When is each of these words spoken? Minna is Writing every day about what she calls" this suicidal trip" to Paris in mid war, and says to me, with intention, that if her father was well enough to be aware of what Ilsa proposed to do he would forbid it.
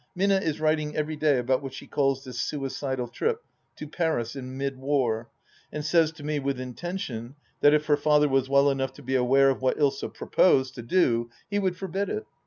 Minna 0.15 0.37
is 0.39 0.59
Writing 0.59 0.95
every 0.95 1.15
day 1.15 1.37
about 1.37 1.61
what 1.61 1.75
she 1.75 1.85
calls" 1.85 2.23
this 2.23 2.41
suicidal 2.41 3.07
trip" 3.07 3.43
to 3.75 3.87
Paris 3.87 4.35
in 4.35 4.57
mid 4.57 4.75
war, 4.79 5.29
and 5.71 5.85
says 5.85 6.11
to 6.13 6.23
me, 6.23 6.39
with 6.39 6.59
intention, 6.59 7.35
that 7.59 7.75
if 7.75 7.85
her 7.85 7.97
father 7.97 8.27
was 8.27 8.49
well 8.49 8.71
enough 8.71 8.93
to 8.93 9.03
be 9.03 9.13
aware 9.13 9.51
of 9.51 9.61
what 9.61 9.77
Ilsa 9.77 10.09
proposed 10.11 10.73
to 10.73 10.81
do 10.81 11.29
he 11.51 11.59
would 11.59 11.77
forbid 11.77 12.09
it. 12.09 12.25